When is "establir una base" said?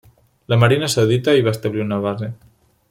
1.57-2.35